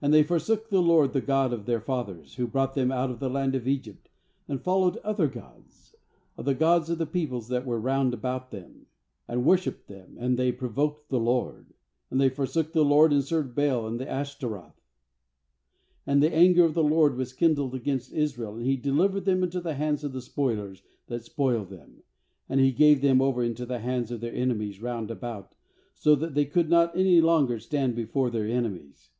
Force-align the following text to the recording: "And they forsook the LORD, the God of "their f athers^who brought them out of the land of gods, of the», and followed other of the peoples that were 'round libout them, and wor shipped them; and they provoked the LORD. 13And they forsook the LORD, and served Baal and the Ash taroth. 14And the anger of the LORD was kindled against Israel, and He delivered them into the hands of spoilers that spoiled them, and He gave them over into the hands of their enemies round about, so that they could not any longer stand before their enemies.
"And 0.00 0.14
they 0.14 0.22
forsook 0.22 0.68
the 0.70 0.80
LORD, 0.80 1.12
the 1.12 1.20
God 1.20 1.52
of 1.52 1.66
"their 1.66 1.78
f 1.80 1.86
athers^who 1.86 2.48
brought 2.48 2.74
them 2.74 2.92
out 2.92 3.10
of 3.10 3.18
the 3.18 3.28
land 3.28 3.56
of 3.56 3.64
gods, 3.64 3.88
of 3.88 3.94
the», 4.04 4.10
and 4.48 4.62
followed 4.62 4.98
other 4.98 5.24
of 6.36 6.46
the 6.98 7.08
peoples 7.12 7.48
that 7.48 7.66
were 7.66 7.80
'round 7.80 8.12
libout 8.14 8.50
them, 8.52 8.86
and 9.26 9.44
wor 9.44 9.56
shipped 9.58 9.88
them; 9.88 10.14
and 10.16 10.38
they 10.38 10.52
provoked 10.52 11.08
the 11.08 11.18
LORD. 11.18 11.74
13And 12.12 12.18
they 12.20 12.28
forsook 12.28 12.72
the 12.72 12.84
LORD, 12.84 13.12
and 13.12 13.24
served 13.24 13.56
Baal 13.56 13.84
and 13.88 13.98
the 13.98 14.08
Ash 14.08 14.38
taroth. 14.38 14.74
14And 16.06 16.20
the 16.20 16.32
anger 16.32 16.64
of 16.64 16.74
the 16.74 16.84
LORD 16.84 17.16
was 17.16 17.32
kindled 17.32 17.74
against 17.74 18.12
Israel, 18.12 18.54
and 18.54 18.64
He 18.64 18.76
delivered 18.76 19.24
them 19.24 19.42
into 19.42 19.60
the 19.60 19.74
hands 19.74 20.04
of 20.04 20.22
spoilers 20.22 20.84
that 21.08 21.24
spoiled 21.24 21.70
them, 21.70 22.04
and 22.48 22.60
He 22.60 22.70
gave 22.70 23.00
them 23.00 23.20
over 23.20 23.42
into 23.42 23.66
the 23.66 23.80
hands 23.80 24.12
of 24.12 24.20
their 24.20 24.32
enemies 24.32 24.80
round 24.80 25.10
about, 25.10 25.56
so 25.94 26.14
that 26.14 26.34
they 26.34 26.44
could 26.44 26.70
not 26.70 26.96
any 26.96 27.20
longer 27.20 27.58
stand 27.58 27.96
before 27.96 28.30
their 28.30 28.46
enemies. 28.46 29.10